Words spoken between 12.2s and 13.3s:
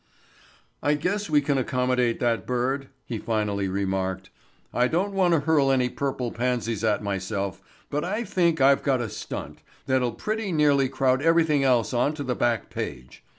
the back page.